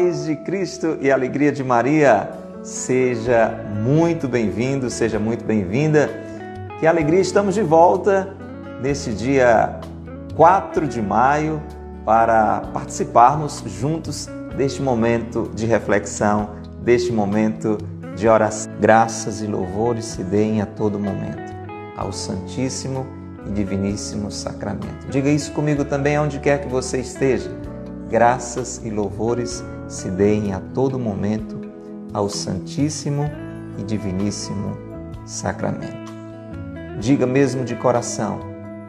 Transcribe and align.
paz 0.00 0.24
de 0.24 0.34
Cristo 0.34 0.96
e 0.98 1.10
alegria 1.10 1.52
de 1.52 1.62
Maria. 1.62 2.30
Seja 2.62 3.62
muito 3.84 4.26
bem-vindo, 4.26 4.88
seja 4.88 5.18
muito 5.18 5.44
bem-vinda. 5.44 6.08
Que 6.78 6.86
alegria, 6.86 7.20
estamos 7.20 7.54
de 7.54 7.62
volta 7.62 8.34
neste 8.80 9.12
dia 9.12 9.78
4 10.34 10.88
de 10.88 11.02
maio 11.02 11.62
para 12.02 12.60
participarmos 12.72 13.62
juntos 13.66 14.26
deste 14.56 14.80
momento 14.80 15.50
de 15.54 15.66
reflexão, 15.66 16.48
deste 16.82 17.12
momento 17.12 17.76
de 18.16 18.26
oração. 18.26 18.72
Graças 18.80 19.42
e 19.42 19.46
louvores 19.46 20.06
se 20.06 20.24
deem 20.24 20.62
a 20.62 20.66
todo 20.66 20.98
momento 20.98 21.52
ao 21.94 22.10
Santíssimo 22.10 23.06
e 23.46 23.50
Diviníssimo 23.50 24.30
Sacramento. 24.30 25.08
Diga 25.10 25.28
isso 25.28 25.52
comigo 25.52 25.84
também, 25.84 26.18
onde 26.18 26.40
quer 26.40 26.62
que 26.62 26.68
você 26.68 27.00
esteja 27.00 27.50
graças 28.08 28.80
e 28.82 28.90
louvores 28.90 29.62
se 29.90 30.08
deem 30.08 30.54
a 30.54 30.60
todo 30.72 31.00
momento 31.00 31.60
ao 32.14 32.28
Santíssimo 32.28 33.28
e 33.76 33.82
Diviníssimo 33.82 34.78
Sacramento. 35.26 36.12
Diga 37.00 37.26
mesmo 37.26 37.64
de 37.64 37.74
coração, 37.74 38.38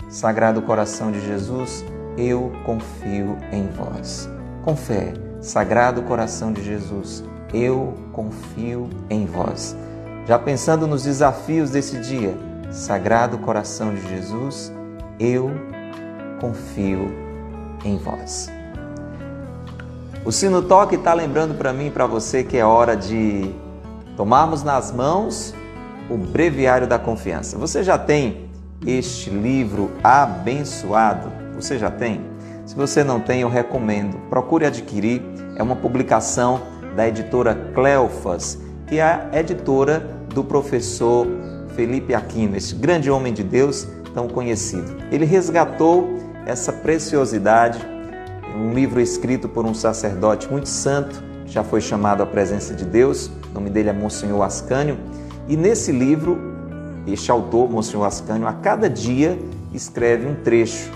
Sagrado 0.08 0.62
Coração 0.62 1.12
de 1.12 1.20
Jesus, 1.26 1.84
eu 2.18 2.52
confio 2.66 3.36
em 3.52 3.68
vós. 3.70 4.30
Com 4.64 4.76
fé, 4.76 5.14
Sagrado 5.42 6.04
Coração 6.04 6.54
de 6.54 6.64
Jesus, 6.64 7.24
eu 7.52 7.96
confio 8.14 8.88
em 9.10 9.26
vós. 9.26 9.76
Já 10.28 10.38
pensando 10.38 10.86
nos 10.86 11.04
desafios 11.04 11.72
desse 11.72 11.98
dia, 11.98 12.38
Sagrado 12.70 13.40
Coração 13.40 13.96
de 13.96 14.08
Jesus, 14.08 14.72
eu 15.20 15.50
confio 16.40 17.12
em 17.84 17.98
vós. 17.98 18.61
O 20.24 20.32
sino 20.32 20.62
toque 20.62 20.96
está 20.96 21.16
lembrando 21.16 21.56
para 21.56 21.74
mim 21.74 21.88
e 21.88 21.90
para 21.90 22.06
você 22.06 22.44
que 22.44 22.56
é 22.56 22.64
hora 22.64 22.96
de 22.96 23.56
tomarmos 24.16 24.62
nas 24.62 24.92
mãos 24.92 25.52
o 26.12 26.16
Breviário 26.16 26.86
da 26.86 27.00
Confiança. 27.00 27.58
Você 27.58 27.82
já 27.82 27.98
tem 27.98 28.48
este 28.86 29.32
livro 29.32 29.90
abençoado? 30.04 31.32
Você 31.56 31.80
já 31.80 31.90
tem? 31.90 32.22
Se 32.68 32.76
você 32.76 33.04
não 33.04 33.20
tem, 33.20 33.42
eu 33.42 33.50
recomendo. 33.50 34.16
Procure 34.30 34.64
adquirir. 34.64 35.24
É 35.56 35.64
uma 35.64 35.76
publicação 35.76 36.62
da 36.96 37.08
editora 37.08 37.56
Cleofas, 37.74 38.60
que 38.86 39.00
é 39.00 39.04
a 39.04 39.40
editora 39.40 40.08
do 40.36 40.44
professor 40.44 41.26
Felipe 41.76 42.14
Aquino, 42.14 42.56
esse 42.56 42.76
grande 42.76 43.10
homem 43.10 43.34
de 43.34 43.44
Deus 43.44 43.88
tão 44.14 44.28
conhecido. 44.28 44.98
Ele 45.12 45.26
resgatou 45.26 46.16
essa 46.46 46.72
preciosidade 46.72 47.80
um 48.56 48.74
livro 48.74 49.00
escrito 49.00 49.48
por 49.48 49.66
um 49.66 49.74
sacerdote 49.74 50.50
muito 50.50 50.68
santo, 50.68 51.24
que 51.46 51.52
já 51.52 51.64
foi 51.64 51.82
chamado 51.82 52.22
à 52.24 52.26
presença 52.26 52.74
de 52.74 52.86
Deus, 52.86 53.32
o 53.50 53.54
nome 53.54 53.70
dele 53.70 53.90
é 53.90 53.94
Monsenhor 53.94 54.42
Ascânio, 54.44 54.98
e 55.48 55.58
nesse 55.58 55.92
livro, 55.92 56.38
este 57.08 57.32
autor, 57.32 57.70
Monsenhor 57.70 58.06
Ascânio, 58.06 58.48
a 58.48 58.54
cada 58.54 58.90
dia 58.90 59.38
escreve 59.74 60.28
um 60.28 60.36
trecho 60.36 60.90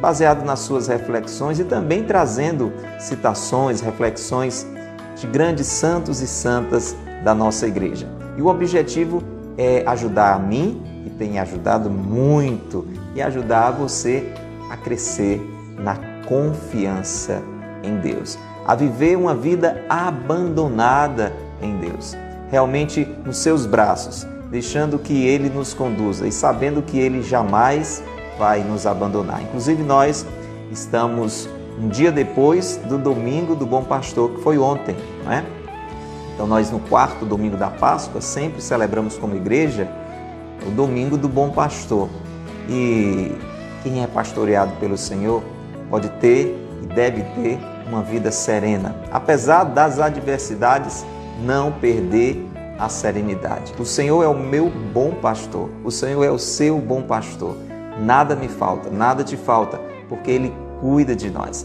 baseado 0.00 0.44
nas 0.44 0.60
suas 0.60 0.88
reflexões 0.88 1.58
e 1.58 1.64
também 1.64 2.04
trazendo 2.04 2.72
citações, 2.98 3.80
reflexões 3.80 4.66
de 5.16 5.26
grandes 5.26 5.66
santos 5.66 6.20
e 6.20 6.26
santas 6.26 6.96
da 7.22 7.34
nossa 7.34 7.66
igreja. 7.66 8.06
E 8.36 8.42
o 8.42 8.46
objetivo 8.46 9.22
é 9.56 9.84
ajudar 9.86 10.34
a 10.34 10.38
mim, 10.38 10.82
e 11.06 11.10
tem 11.10 11.38
ajudado 11.38 11.88
muito, 11.88 12.86
e 13.14 13.22
ajudar 13.22 13.70
você 13.70 14.32
a 14.70 14.76
crescer 14.76 15.40
na 15.78 16.13
confiança 16.26 17.42
em 17.82 17.96
Deus, 17.96 18.38
a 18.66 18.74
viver 18.74 19.16
uma 19.16 19.34
vida 19.34 19.84
abandonada 19.88 21.32
em 21.60 21.76
Deus, 21.78 22.16
realmente 22.50 23.04
nos 23.24 23.38
seus 23.38 23.66
braços, 23.66 24.26
deixando 24.50 24.98
que 24.98 25.26
Ele 25.26 25.48
nos 25.48 25.74
conduza 25.74 26.26
e 26.26 26.32
sabendo 26.32 26.82
que 26.82 26.98
Ele 26.98 27.22
jamais 27.22 28.02
vai 28.38 28.62
nos 28.62 28.86
abandonar. 28.86 29.42
Inclusive, 29.42 29.82
nós 29.82 30.26
estamos 30.70 31.48
um 31.78 31.88
dia 31.88 32.12
depois 32.12 32.80
do 32.88 32.98
domingo 32.98 33.54
do 33.54 33.66
Bom 33.66 33.84
Pastor, 33.84 34.30
que 34.30 34.42
foi 34.42 34.58
ontem, 34.58 34.96
não 35.24 35.32
é? 35.32 35.44
Então, 36.34 36.46
nós 36.46 36.70
no 36.70 36.80
quarto 36.80 37.24
domingo 37.24 37.56
da 37.56 37.70
Páscoa 37.70 38.20
sempre 38.20 38.60
celebramos 38.60 39.16
como 39.16 39.36
igreja 39.36 39.88
o 40.66 40.70
domingo 40.70 41.16
do 41.16 41.28
Bom 41.28 41.50
Pastor. 41.50 42.08
E 42.68 43.32
quem 43.82 44.02
é 44.02 44.06
pastoreado 44.06 44.72
pelo 44.80 44.96
Senhor 44.96 45.42
pode 45.94 46.08
ter 46.18 46.52
e 46.82 46.86
deve 46.86 47.22
ter 47.22 47.56
uma 47.86 48.02
vida 48.02 48.32
serena. 48.32 48.96
Apesar 49.12 49.62
das 49.62 50.00
adversidades, 50.00 51.06
não 51.44 51.70
perder 51.70 52.44
a 52.80 52.88
serenidade. 52.88 53.72
O 53.78 53.84
Senhor 53.84 54.24
é 54.24 54.26
o 54.26 54.36
meu 54.36 54.68
bom 54.92 55.12
pastor, 55.12 55.70
o 55.84 55.92
Senhor 55.92 56.24
é 56.24 56.30
o 56.32 56.38
seu 56.38 56.80
bom 56.80 57.00
pastor. 57.02 57.56
Nada 58.00 58.34
me 58.34 58.48
falta, 58.48 58.90
nada 58.90 59.22
te 59.22 59.36
falta, 59.36 59.80
porque 60.08 60.32
Ele 60.32 60.52
cuida 60.80 61.14
de 61.14 61.30
nós. 61.30 61.64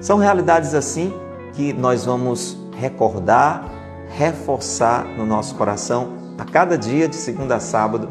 São 0.00 0.16
realidades 0.16 0.74
assim 0.74 1.12
que 1.52 1.74
nós 1.74 2.06
vamos 2.06 2.56
recordar, 2.74 3.70
reforçar 4.16 5.04
no 5.04 5.26
nosso 5.26 5.54
coração 5.56 6.14
a 6.38 6.44
cada 6.46 6.78
dia, 6.78 7.06
de 7.06 7.16
segunda 7.16 7.56
a 7.56 7.60
sábado, 7.60 8.08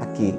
aqui, 0.00 0.38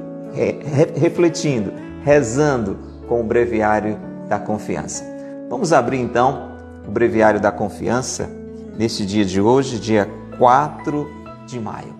refletindo, 0.96 1.74
rezando 2.02 2.78
com 3.10 3.20
o 3.20 3.24
breviário 3.26 4.13
da 4.34 4.40
confiança. 4.40 5.06
Vamos 5.48 5.72
abrir 5.72 6.00
então 6.00 6.54
o 6.88 6.92
breviário 6.92 7.40
da 7.40 7.52
confiança 7.52 8.28
neste 8.76 9.06
dia 9.06 9.24
de 9.24 9.40
hoje, 9.40 9.80
dia 9.80 10.10
4 10.40 11.08
de 11.46 11.60
maio. 11.60 11.94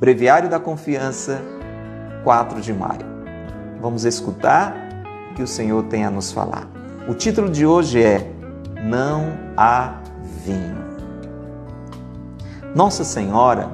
Breviário 0.00 0.48
da 0.48 0.58
confiança, 0.58 1.40
4 2.24 2.60
de 2.60 2.72
maio. 2.72 3.06
Vamos 3.80 4.04
escutar 4.04 4.74
o 5.30 5.34
que 5.34 5.42
o 5.42 5.46
Senhor 5.46 5.84
tem 5.84 6.04
a 6.04 6.10
nos 6.10 6.32
falar. 6.32 6.68
O 7.08 7.14
título 7.14 7.48
de 7.48 7.64
hoje 7.64 8.02
é 8.02 8.32
Não 8.82 9.32
há 9.56 10.00
vinho. 10.44 10.84
Nossa 12.74 13.04
Senhora 13.04 13.70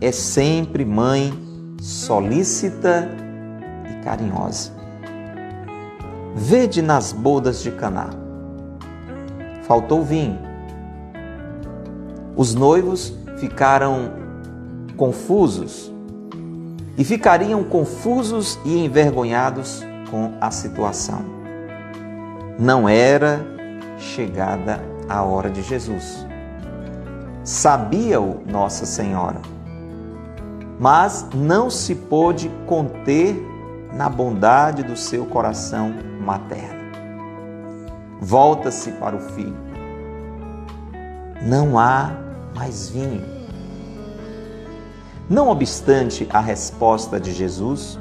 é 0.00 0.12
sempre 0.12 0.84
mãe 0.84 1.32
solícita 1.80 3.08
e 3.90 4.04
carinhosa. 4.04 4.79
Vede 6.42 6.80
nas 6.80 7.12
bodas 7.12 7.62
de 7.62 7.70
Caná. 7.70 8.08
Faltou 9.64 10.02
vinho. 10.02 10.38
Os 12.34 12.54
noivos 12.54 13.14
ficaram 13.36 14.10
confusos 14.96 15.92
e 16.96 17.04
ficariam 17.04 17.62
confusos 17.62 18.58
e 18.64 18.82
envergonhados 18.82 19.84
com 20.10 20.32
a 20.40 20.50
situação. 20.50 21.22
Não 22.58 22.88
era 22.88 23.46
chegada 23.98 24.80
a 25.10 25.22
hora 25.22 25.50
de 25.50 25.60
Jesus. 25.60 26.26
Sabia-o 27.44 28.40
Nossa 28.46 28.86
Senhora, 28.86 29.42
mas 30.78 31.28
não 31.34 31.68
se 31.68 31.94
pôde 31.94 32.50
conter 32.66 33.36
na 33.92 34.08
bondade 34.08 34.82
do 34.82 34.96
seu 34.96 35.26
coração 35.26 36.08
materno. 36.20 36.90
Volta-se 38.20 38.92
para 38.92 39.16
o 39.16 39.20
filho. 39.20 39.56
Não 41.42 41.78
há 41.78 42.12
mais 42.54 42.90
vinho. 42.90 43.24
Não 45.28 45.48
obstante 45.48 46.28
a 46.30 46.40
resposta 46.40 47.18
de 47.18 47.32
Jesus, 47.32 47.98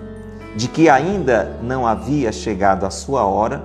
de 0.56 0.68
que 0.68 0.90
ainda 0.90 1.57
não 1.62 1.88
havia 1.88 2.31
chegado 2.31 2.86
a 2.86 2.89
sua 2.89 3.24
hora, 3.24 3.63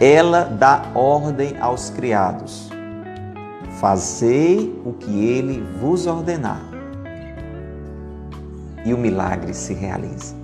ela 0.00 0.44
dá 0.44 0.82
ordem 0.94 1.56
aos 1.60 1.90
criados: 1.90 2.68
Fazei 3.78 4.82
o 4.84 4.92
que 4.92 5.24
ele 5.24 5.62
vos 5.80 6.06
ordenar. 6.06 6.62
E 8.84 8.92
o 8.92 8.98
milagre 8.98 9.54
se 9.54 9.72
realiza 9.72 10.41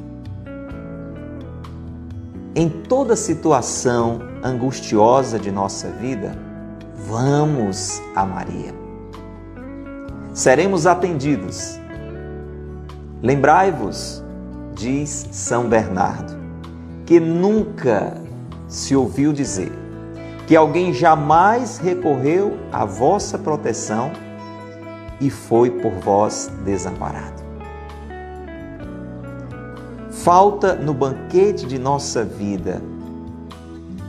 em 2.58 2.68
toda 2.68 3.14
situação 3.14 4.18
angustiosa 4.42 5.38
de 5.38 5.48
nossa 5.48 5.90
vida, 5.90 6.36
vamos 7.06 8.02
a 8.16 8.26
Maria. 8.26 8.74
Seremos 10.34 10.84
atendidos. 10.84 11.78
Lembrai-vos, 13.22 14.24
diz 14.74 15.28
São 15.30 15.68
Bernardo, 15.68 16.36
que 17.06 17.20
nunca 17.20 18.20
se 18.66 18.96
ouviu 18.96 19.32
dizer 19.32 19.70
que 20.48 20.56
alguém 20.56 20.92
jamais 20.92 21.78
recorreu 21.78 22.58
à 22.72 22.84
vossa 22.84 23.38
proteção 23.38 24.10
e 25.20 25.30
foi 25.30 25.70
por 25.70 25.92
vós 25.92 26.50
desamparado. 26.64 27.47
Falta 30.22 30.74
no 30.74 30.92
banquete 30.92 31.64
de 31.64 31.78
nossa 31.78 32.24
vida 32.24 32.82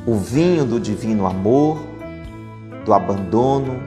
o 0.08 0.16
vinho 0.16 0.66
do 0.66 0.80
divino 0.80 1.28
amor, 1.28 1.78
do 2.84 2.94
abandono, 2.94 3.80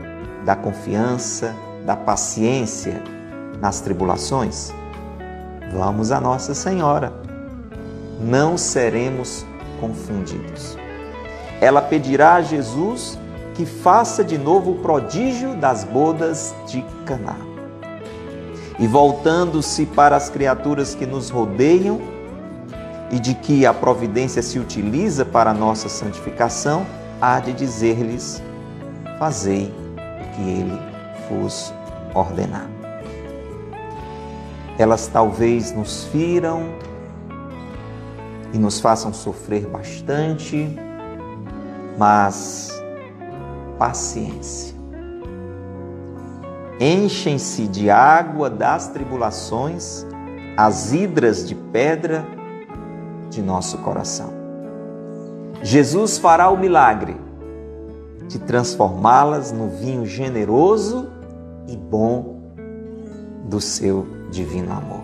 da 0.44 0.54
confiança, 0.54 1.52
da 1.84 1.96
paciência 1.96 3.02
nas 3.60 3.80
tribulações? 3.80 4.72
Vamos 5.72 6.12
a 6.12 6.20
Nossa 6.20 6.54
Senhora. 6.54 7.12
Não 8.20 8.56
seremos 8.56 9.44
confundidos. 9.80 10.78
Ela 11.60 11.82
pedirá 11.82 12.34
a 12.34 12.42
Jesus 12.42 13.19
que 13.54 13.66
faça 13.66 14.22
de 14.22 14.38
novo 14.38 14.72
o 14.72 14.78
prodígio 14.78 15.56
das 15.56 15.82
bodas 15.82 16.54
de 16.69 16.84
Caná. 17.04 17.51
E 18.78 18.86
voltando-se 18.86 19.86
para 19.86 20.16
as 20.16 20.30
criaturas 20.30 20.94
que 20.94 21.06
nos 21.06 21.30
rodeiam 21.30 22.00
e 23.10 23.19
de 23.19 23.34
que 23.34 23.66
a 23.66 23.74
providência 23.74 24.42
se 24.42 24.58
utiliza 24.58 25.24
para 25.24 25.50
a 25.50 25.54
nossa 25.54 25.88
santificação, 25.88 26.86
há 27.20 27.38
de 27.38 27.52
dizer-lhes: 27.52 28.42
Fazei 29.19 29.72
o 29.96 30.36
que 30.36 30.42
ele 30.42 30.80
vos 31.28 31.72
ordenar. 32.14 32.69
Elas 34.78 35.06
talvez 35.06 35.72
nos 35.72 36.04
firam 36.04 36.74
e 38.52 38.58
nos 38.58 38.80
façam 38.80 39.12
sofrer 39.12 39.66
bastante, 39.66 40.74
mas 41.98 42.82
paciência. 43.78 44.81
Enchem-se 46.80 47.66
de 47.69 47.90
água 47.90 48.50
das 48.50 48.88
tribulações 48.88 50.06
as 50.56 50.92
hidras 50.92 51.46
de 51.46 51.54
pedra 51.54 52.24
de 53.30 53.40
nosso 53.40 53.78
coração. 53.78 54.32
Jesus 55.62 56.19
fará 56.19 56.50
o 56.50 56.56
milagre 56.56 57.16
de 58.28 58.38
transformá-las 58.38 59.52
no 59.52 59.69
vinho 59.69 60.04
generoso 60.06 61.08
e 61.69 61.76
bom 61.76 62.40
do 63.44 63.60
seu 63.60 64.06
divino 64.30 64.72
amor. 64.72 65.02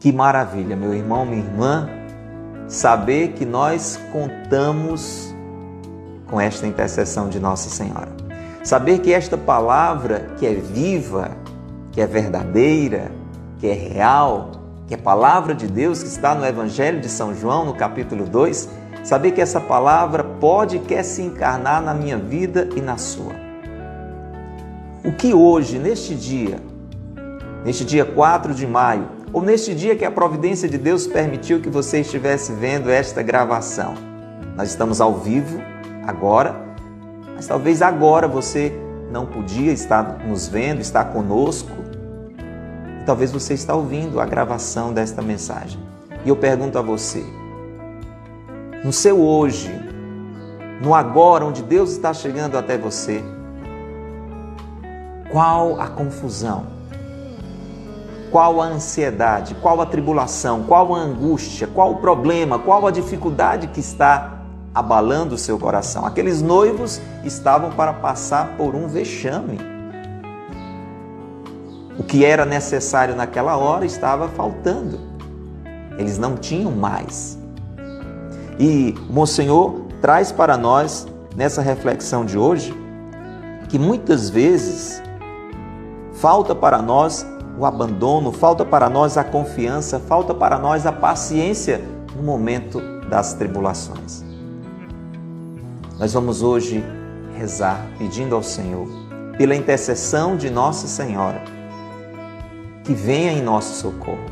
Que 0.00 0.12
maravilha, 0.12 0.76
meu 0.76 0.92
irmão, 0.92 1.24
minha 1.24 1.42
irmã, 1.42 1.88
saber 2.68 3.32
que 3.32 3.44
nós 3.44 3.98
contamos 4.12 5.34
com 6.28 6.40
esta 6.40 6.66
intercessão 6.66 7.28
de 7.28 7.40
Nossa 7.40 7.70
Senhora. 7.70 8.23
Saber 8.64 9.00
que 9.00 9.12
esta 9.12 9.36
palavra, 9.36 10.30
que 10.38 10.46
é 10.46 10.54
viva, 10.54 11.32
que 11.92 12.00
é 12.00 12.06
verdadeira, 12.06 13.12
que 13.58 13.66
é 13.66 13.74
real, 13.74 14.52
que 14.88 14.94
é 14.94 14.96
palavra 14.96 15.54
de 15.54 15.66
Deus, 15.66 16.02
que 16.02 16.08
está 16.08 16.34
no 16.34 16.46
Evangelho 16.46 16.98
de 16.98 17.10
São 17.10 17.34
João, 17.34 17.66
no 17.66 17.74
capítulo 17.74 18.24
2, 18.24 18.70
saber 19.02 19.32
que 19.32 19.42
essa 19.42 19.60
palavra 19.60 20.24
pode 20.24 20.78
e 20.78 20.80
quer 20.80 21.02
se 21.02 21.20
encarnar 21.20 21.82
na 21.82 21.92
minha 21.92 22.16
vida 22.16 22.70
e 22.74 22.80
na 22.80 22.96
sua. 22.96 23.34
O 25.04 25.12
que 25.12 25.34
hoje, 25.34 25.78
neste 25.78 26.14
dia, 26.14 26.58
neste 27.66 27.84
dia 27.84 28.06
4 28.06 28.54
de 28.54 28.66
maio, 28.66 29.06
ou 29.30 29.42
neste 29.42 29.74
dia 29.74 29.94
que 29.94 30.06
a 30.06 30.10
providência 30.10 30.66
de 30.66 30.78
Deus 30.78 31.06
permitiu 31.06 31.60
que 31.60 31.68
você 31.68 32.00
estivesse 32.00 32.50
vendo 32.54 32.90
esta 32.90 33.22
gravação, 33.22 33.92
nós 34.56 34.70
estamos 34.70 35.02
ao 35.02 35.12
vivo 35.18 35.60
agora, 36.06 36.63
mas 37.44 37.48
talvez 37.48 37.82
agora 37.82 38.26
você 38.26 38.72
não 39.10 39.26
podia 39.26 39.70
estar 39.70 40.20
nos 40.26 40.48
vendo, 40.48 40.80
estar 40.80 41.04
conosco. 41.12 41.72
Talvez 43.04 43.30
você 43.30 43.52
está 43.52 43.74
ouvindo 43.74 44.18
a 44.18 44.24
gravação 44.24 44.94
desta 44.94 45.20
mensagem. 45.20 45.78
E 46.24 46.30
eu 46.30 46.36
pergunto 46.36 46.78
a 46.78 46.80
você, 46.80 47.22
no 48.82 48.94
seu 48.94 49.20
hoje, 49.20 49.70
no 50.82 50.94
agora, 50.94 51.44
onde 51.44 51.62
Deus 51.62 51.90
está 51.90 52.14
chegando 52.14 52.56
até 52.56 52.78
você, 52.78 53.22
qual 55.30 55.78
a 55.78 55.88
confusão? 55.88 56.64
Qual 58.32 58.58
a 58.62 58.64
ansiedade? 58.64 59.54
Qual 59.56 59.82
a 59.82 59.86
tribulação? 59.86 60.62
Qual 60.62 60.94
a 60.94 60.98
angústia? 60.98 61.66
Qual 61.66 61.92
o 61.92 61.96
problema? 61.96 62.58
Qual 62.58 62.86
a 62.86 62.90
dificuldade 62.90 63.66
que 63.66 63.80
está 63.80 64.33
abalando 64.74 65.36
o 65.36 65.38
seu 65.38 65.58
coração. 65.58 66.04
Aqueles 66.04 66.42
noivos 66.42 67.00
estavam 67.22 67.70
para 67.70 67.92
passar 67.92 68.56
por 68.56 68.74
um 68.74 68.88
vexame. 68.88 69.58
O 71.96 72.02
que 72.02 72.24
era 72.24 72.44
necessário 72.44 73.14
naquela 73.14 73.56
hora 73.56 73.86
estava 73.86 74.28
faltando. 74.28 74.98
Eles 75.96 76.18
não 76.18 76.36
tinham 76.36 76.72
mais. 76.72 77.38
E 78.58 78.94
Monsenhor 79.08 79.82
traz 80.00 80.32
para 80.32 80.56
nós, 80.56 81.06
nessa 81.36 81.62
reflexão 81.62 82.24
de 82.24 82.36
hoje, 82.36 82.74
que 83.68 83.78
muitas 83.78 84.28
vezes 84.28 85.00
falta 86.14 86.54
para 86.54 86.82
nós 86.82 87.24
o 87.58 87.64
abandono, 87.64 88.32
falta 88.32 88.64
para 88.64 88.90
nós 88.90 89.16
a 89.16 89.22
confiança, 89.22 90.00
falta 90.00 90.34
para 90.34 90.58
nós 90.58 90.86
a 90.86 90.92
paciência 90.92 91.80
no 92.16 92.22
momento 92.22 92.80
das 93.08 93.34
tribulações. 93.34 94.23
Nós 95.96 96.12
vamos 96.12 96.42
hoje 96.42 96.84
rezar 97.38 97.86
pedindo 97.96 98.34
ao 98.34 98.42
Senhor, 98.42 98.88
pela 99.38 99.54
intercessão 99.54 100.36
de 100.36 100.50
Nossa 100.50 100.88
Senhora, 100.88 101.40
que 102.82 102.92
venha 102.92 103.30
em 103.30 103.40
nosso 103.40 103.80
socorro, 103.80 104.26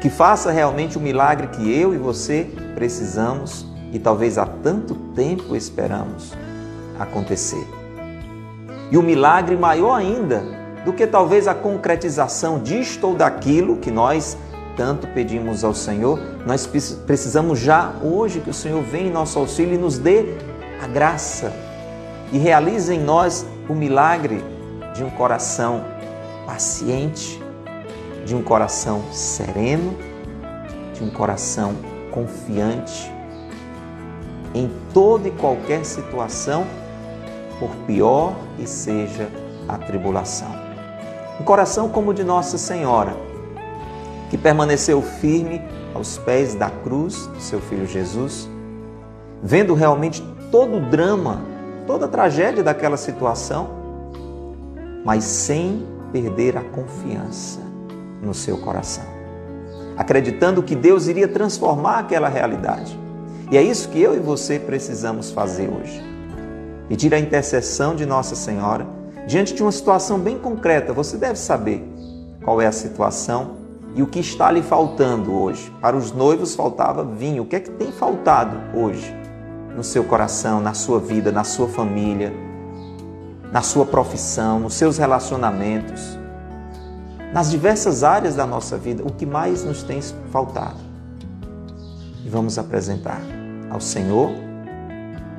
que 0.00 0.10
faça 0.10 0.50
realmente 0.50 0.98
o 0.98 1.00
milagre 1.00 1.46
que 1.48 1.72
eu 1.72 1.94
e 1.94 1.98
você 1.98 2.50
precisamos 2.74 3.64
e 3.92 3.98
talvez 4.00 4.38
há 4.38 4.46
tanto 4.46 4.96
tempo 5.14 5.54
esperamos 5.54 6.32
acontecer. 6.98 7.64
E 8.90 8.98
o 8.98 9.02
milagre 9.02 9.56
maior 9.56 9.94
ainda 9.94 10.42
do 10.84 10.92
que 10.92 11.06
talvez 11.06 11.46
a 11.46 11.54
concretização 11.54 12.58
disto 12.58 13.06
ou 13.06 13.14
daquilo 13.14 13.76
que 13.76 13.90
nós 13.90 14.36
tanto 14.76 15.06
pedimos 15.08 15.64
ao 15.64 15.74
Senhor, 15.74 16.18
nós 16.46 16.68
precisamos 17.06 17.58
já 17.58 17.92
hoje 18.02 18.40
que 18.40 18.50
o 18.50 18.54
Senhor 18.54 18.82
venha 18.82 19.08
em 19.08 19.12
nosso 19.12 19.38
auxílio 19.38 19.74
e 19.74 19.78
nos 19.78 19.98
dê 19.98 20.36
a 20.82 20.86
graça 20.86 21.52
e 22.32 22.38
realize 22.38 22.92
em 22.92 22.98
nós 22.98 23.46
o 23.68 23.74
milagre 23.74 24.42
de 24.94 25.04
um 25.04 25.10
coração 25.10 25.84
paciente, 26.46 27.40
de 28.24 28.34
um 28.34 28.42
coração 28.42 29.02
sereno, 29.12 29.96
de 30.94 31.04
um 31.04 31.10
coração 31.10 31.74
confiante 32.10 33.12
em 34.54 34.70
toda 34.92 35.28
e 35.28 35.30
qualquer 35.30 35.84
situação, 35.84 36.66
por 37.58 37.70
pior 37.86 38.34
que 38.56 38.66
seja 38.66 39.28
a 39.68 39.78
tribulação. 39.78 40.50
Um 41.40 41.44
coração 41.44 41.88
como 41.88 42.10
o 42.10 42.14
de 42.14 42.24
Nossa 42.24 42.58
Senhora 42.58 43.29
que 44.30 44.38
permaneceu 44.38 45.02
firme 45.02 45.60
aos 45.92 46.16
pés 46.16 46.54
da 46.54 46.70
cruz 46.70 47.26
do 47.26 47.40
seu 47.40 47.60
filho 47.60 47.84
Jesus, 47.84 48.48
vendo 49.42 49.74
realmente 49.74 50.22
todo 50.52 50.76
o 50.76 50.88
drama, 50.88 51.42
toda 51.86 52.06
a 52.06 52.08
tragédia 52.08 52.62
daquela 52.62 52.96
situação, 52.96 53.68
mas 55.04 55.24
sem 55.24 55.84
perder 56.12 56.56
a 56.56 56.62
confiança 56.62 57.60
no 58.22 58.32
seu 58.32 58.56
coração, 58.58 59.04
acreditando 59.96 60.62
que 60.62 60.76
Deus 60.76 61.08
iria 61.08 61.26
transformar 61.26 61.98
aquela 61.98 62.28
realidade. 62.28 62.98
E 63.50 63.58
é 63.58 63.62
isso 63.62 63.88
que 63.88 64.00
eu 64.00 64.14
e 64.14 64.20
você 64.20 64.60
precisamos 64.60 65.32
fazer 65.32 65.68
hoje. 65.68 66.00
Pedir 66.88 67.12
a 67.14 67.18
intercessão 67.18 67.96
de 67.96 68.06
Nossa 68.06 68.36
Senhora 68.36 68.86
diante 69.26 69.54
de 69.54 69.62
uma 69.62 69.72
situação 69.72 70.20
bem 70.20 70.38
concreta. 70.38 70.92
Você 70.92 71.16
deve 71.16 71.36
saber 71.36 71.84
qual 72.44 72.60
é 72.60 72.66
a 72.66 72.72
situação 72.72 73.59
e 73.94 74.02
o 74.02 74.06
que 74.06 74.20
está 74.20 74.50
lhe 74.50 74.62
faltando 74.62 75.34
hoje? 75.34 75.72
Para 75.80 75.96
os 75.96 76.12
noivos 76.12 76.54
faltava 76.54 77.04
vinho. 77.04 77.42
O 77.42 77.46
que 77.46 77.56
é 77.56 77.60
que 77.60 77.70
tem 77.70 77.90
faltado 77.90 78.56
hoje 78.74 79.14
no 79.76 79.82
seu 79.82 80.04
coração, 80.04 80.60
na 80.60 80.74
sua 80.74 81.00
vida, 81.00 81.32
na 81.32 81.44
sua 81.44 81.68
família, 81.68 82.32
na 83.52 83.62
sua 83.62 83.84
profissão, 83.84 84.60
nos 84.60 84.74
seus 84.74 84.96
relacionamentos, 84.96 86.18
nas 87.32 87.50
diversas 87.50 88.04
áreas 88.04 88.36
da 88.36 88.46
nossa 88.46 88.78
vida? 88.78 89.02
O 89.02 89.12
que 89.12 89.26
mais 89.26 89.64
nos 89.64 89.82
tem 89.82 90.00
faltado? 90.30 90.78
E 92.24 92.28
vamos 92.28 92.58
apresentar 92.58 93.20
ao 93.70 93.80
Senhor 93.80 94.30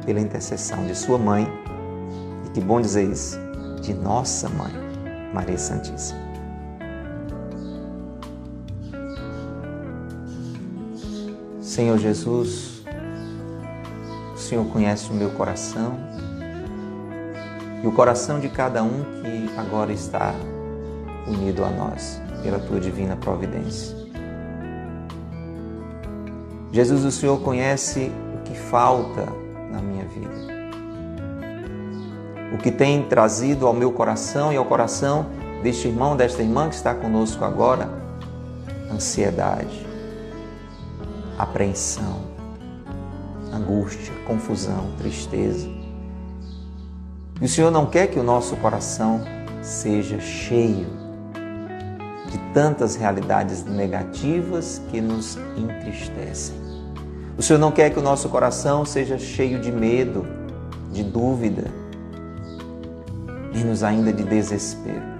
pela 0.05 0.19
intercessão 0.19 0.85
de 0.85 0.95
sua 0.95 1.17
mãe. 1.17 1.47
E 2.45 2.49
que 2.49 2.59
bom 2.59 2.81
dizer 2.81 3.03
isso, 3.03 3.39
de 3.81 3.93
nossa 3.93 4.49
mãe, 4.49 4.73
Maria 5.33 5.57
Santíssima. 5.57 6.30
Senhor 11.71 11.97
Jesus, 11.97 12.83
o 14.35 14.37
Senhor 14.37 14.65
conhece 14.65 15.09
o 15.09 15.13
meu 15.13 15.29
coração 15.29 15.97
e 17.81 17.87
o 17.87 17.93
coração 17.93 18.41
de 18.41 18.49
cada 18.49 18.83
um 18.83 19.05
que 19.21 19.57
agora 19.57 19.93
está 19.93 20.35
unido 21.25 21.63
a 21.63 21.69
nós 21.69 22.21
pela 22.43 22.59
tua 22.59 22.77
divina 22.77 23.15
providência. 23.15 23.95
Jesus, 26.73 27.05
o 27.05 27.11
Senhor 27.11 27.39
conhece 27.39 28.11
o 28.35 28.43
que 28.43 28.53
falta 28.53 29.25
na 29.71 29.81
minha 29.81 30.03
vida. 30.03 30.51
o 32.53 32.57
que 32.57 32.69
tem 32.69 33.01
trazido 33.03 33.65
ao 33.65 33.73
meu 33.73 33.93
coração 33.93 34.51
e 34.51 34.57
ao 34.57 34.65
coração 34.65 35.27
deste 35.63 35.87
irmão, 35.87 36.17
desta 36.17 36.41
irmã 36.41 36.67
que 36.67 36.75
está 36.75 36.93
conosco 36.93 37.45
agora, 37.45 37.89
ansiedade, 38.91 39.89
apreensão, 41.41 42.21
angústia, 43.51 44.13
confusão, 44.25 44.91
tristeza. 44.97 45.67
E 47.41 47.45
o 47.45 47.47
Senhor 47.47 47.71
não 47.71 47.85
quer 47.85 48.07
que 48.07 48.19
o 48.19 48.23
nosso 48.23 48.55
coração 48.57 49.21
seja 49.61 50.19
cheio 50.19 50.87
de 52.29 52.37
tantas 52.53 52.95
realidades 52.95 53.65
negativas 53.65 54.81
que 54.89 55.01
nos 55.01 55.37
entristecem. 55.57 56.55
O 57.37 57.41
Senhor 57.41 57.59
não 57.59 57.71
quer 57.71 57.89
que 57.89 57.99
o 57.99 58.03
nosso 58.03 58.29
coração 58.29 58.85
seja 58.85 59.17
cheio 59.17 59.59
de 59.59 59.71
medo, 59.71 60.25
de 60.91 61.03
dúvida, 61.03 61.71
menos 63.53 63.83
ainda 63.83 64.13
de 64.13 64.23
desespero. 64.23 65.11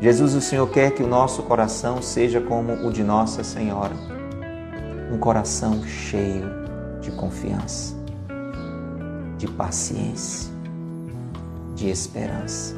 Jesus, 0.00 0.34
o 0.34 0.40
Senhor 0.40 0.68
quer 0.68 0.90
que 0.90 1.02
o 1.02 1.06
nosso 1.06 1.42
coração 1.44 2.02
seja 2.02 2.40
como 2.40 2.86
o 2.86 2.92
de 2.92 3.02
Nossa 3.02 3.42
Senhora, 3.42 3.94
um 5.10 5.18
coração 5.18 5.82
cheio 5.84 6.48
de 7.00 7.10
confiança, 7.12 7.94
de 9.38 9.46
paciência, 9.46 10.50
de 11.74 11.88
esperança. 11.88 12.74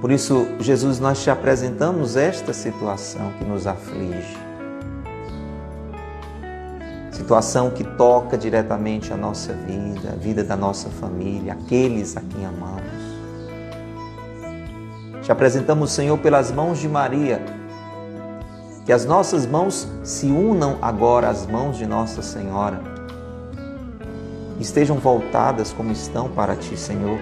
Por 0.00 0.10
isso, 0.10 0.46
Jesus, 0.60 1.00
nós 1.00 1.22
te 1.22 1.30
apresentamos 1.30 2.16
esta 2.16 2.52
situação 2.52 3.32
que 3.38 3.44
nos 3.44 3.66
aflige. 3.66 4.36
Situação 7.10 7.70
que 7.70 7.82
toca 7.82 8.36
diretamente 8.36 9.12
a 9.12 9.16
nossa 9.16 9.52
vida, 9.52 10.12
a 10.12 10.16
vida 10.16 10.44
da 10.44 10.54
nossa 10.56 10.90
família, 10.90 11.54
aqueles 11.54 12.16
a 12.16 12.20
quem 12.20 12.44
amamos. 12.44 13.16
Te 15.22 15.32
apresentamos, 15.32 15.90
Senhor, 15.90 16.16
pelas 16.18 16.52
mãos 16.52 16.78
de 16.78 16.88
Maria, 16.88 17.42
que 18.86 18.92
as 18.92 19.04
nossas 19.04 19.44
mãos 19.44 19.88
se 20.04 20.26
unam 20.26 20.78
agora 20.80 21.28
às 21.28 21.44
mãos 21.44 21.76
de 21.76 21.84
Nossa 21.84 22.22
Senhora. 22.22 22.80
Estejam 24.60 24.96
voltadas 24.96 25.72
como 25.72 25.90
estão 25.90 26.28
para 26.28 26.54
Ti, 26.54 26.76
Senhor, 26.76 27.18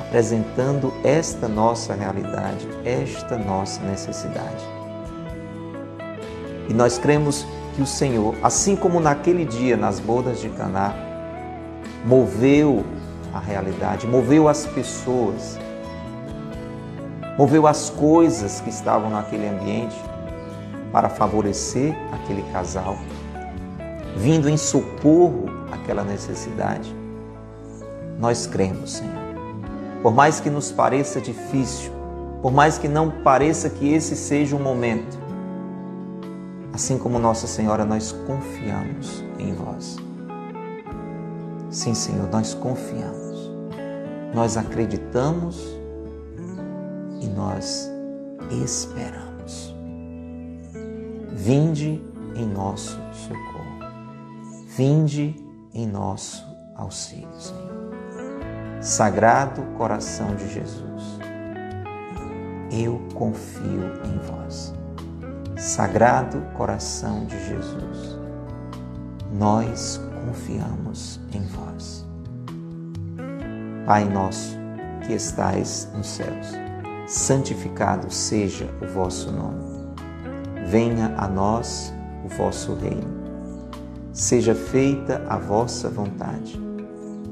apresentando 0.00 0.92
esta 1.04 1.46
nossa 1.46 1.94
realidade, 1.94 2.68
esta 2.84 3.38
nossa 3.38 3.80
necessidade. 3.82 4.64
E 6.68 6.74
nós 6.74 6.98
cremos 6.98 7.46
que 7.76 7.82
o 7.82 7.86
Senhor, 7.86 8.34
assim 8.42 8.74
como 8.74 8.98
naquele 8.98 9.44
dia 9.44 9.76
nas 9.76 10.00
bodas 10.00 10.40
de 10.40 10.48
Caná, 10.48 10.92
moveu 12.04 12.84
a 13.32 13.38
realidade, 13.38 14.08
moveu 14.08 14.48
as 14.48 14.66
pessoas, 14.66 15.56
moveu 17.38 17.64
as 17.64 17.90
coisas 17.90 18.60
que 18.60 18.70
estavam 18.70 19.08
naquele 19.08 19.48
ambiente 19.48 20.13
para 20.94 21.08
favorecer 21.08 21.92
aquele 22.12 22.42
casal, 22.52 22.96
vindo 24.16 24.48
em 24.48 24.56
socorro 24.56 25.46
àquela 25.72 26.04
necessidade. 26.04 26.94
Nós 28.16 28.46
cremos, 28.46 28.92
Senhor. 28.92 29.24
Por 30.04 30.14
mais 30.14 30.38
que 30.38 30.48
nos 30.48 30.70
pareça 30.70 31.20
difícil, 31.20 31.90
por 32.40 32.52
mais 32.52 32.78
que 32.78 32.86
não 32.86 33.10
pareça 33.10 33.68
que 33.68 33.92
esse 33.92 34.14
seja 34.14 34.54
o 34.54 34.60
momento, 34.60 35.18
assim 36.72 36.96
como 36.96 37.18
Nossa 37.18 37.48
Senhora, 37.48 37.84
nós 37.84 38.12
confiamos 38.12 39.24
em 39.36 39.52
vós. 39.52 39.96
Sim, 41.70 41.92
Senhor, 41.92 42.30
nós 42.30 42.54
confiamos, 42.54 43.50
nós 44.32 44.56
acreditamos 44.56 45.60
e 47.20 47.26
nós 47.26 47.90
esperamos. 48.62 49.73
Vinde 51.44 52.02
em 52.34 52.46
nosso 52.46 52.98
socorro. 53.12 53.78
Vinde 54.66 55.36
em 55.74 55.86
nosso 55.86 56.42
auxílio, 56.74 57.28
Senhor. 57.38 58.80
Sagrado 58.80 59.60
coração 59.76 60.34
de 60.36 60.48
Jesus, 60.48 61.02
eu 62.72 62.98
confio 63.12 63.92
em 64.06 64.18
vós. 64.26 64.72
Sagrado 65.58 66.40
coração 66.56 67.26
de 67.26 67.38
Jesus, 67.46 68.18
nós 69.30 70.00
confiamos 70.24 71.20
em 71.30 71.42
vós. 71.42 72.06
Pai 73.84 74.06
nosso 74.06 74.56
que 75.06 75.12
estais 75.12 75.90
nos 75.94 76.06
céus, 76.06 76.52
santificado 77.06 78.10
seja 78.10 78.64
o 78.80 78.86
vosso 78.86 79.30
nome 79.30 79.73
venha 80.64 81.14
a 81.16 81.28
nós 81.28 81.92
o 82.24 82.28
vosso 82.28 82.74
reino. 82.74 83.22
Seja 84.12 84.54
feita 84.54 85.24
a 85.28 85.36
vossa 85.36 85.88
vontade, 85.88 86.60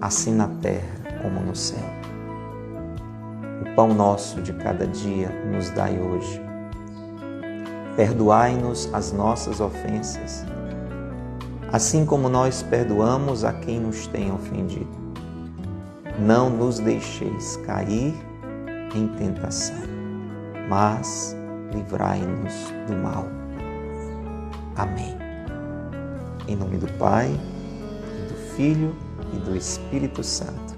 assim 0.01 0.35
na 0.35 0.49
terra 0.61 1.03
como 1.23 1.41
no 1.41 1.55
céu. 1.55 1.85
O 3.63 3.75
pão 3.75 3.95
nosso 3.95 4.43
de 4.43 4.53
cada 4.53 4.87
dia 4.87 5.29
nos 5.51 5.71
dai 5.71 5.99
hoje. 5.99 6.43
Perdoai-nos 7.97 8.93
as 8.93 9.13
nossas 9.13 9.61
ofensas, 9.61 10.45
assim 11.73 12.05
como 12.05 12.29
nós 12.29 12.63
perdoamos 12.63 13.45
a 13.45 13.53
quem 13.53 13.81
nos 13.81 14.07
tem 14.07 14.33
ofendido. 14.33 15.03
Não 16.19 16.51
nos 16.51 16.79
deixeis 16.79 17.57
cair 17.59 18.15
em 18.95 19.07
tentação, 19.09 19.77
mas 20.69 21.37
livrai-nos 21.73 22.53
do 22.87 22.97
mal. 22.97 23.27
Amém. 24.77 25.17
Em 26.49 26.57
nome 26.57 26.79
do 26.79 26.87
Pai, 26.99 27.29
e 27.29 28.29
do 28.29 28.35
Filho 28.55 28.95
e 29.33 29.37
do 29.39 29.57
Espírito 29.57 30.23
Santo. 30.23 30.72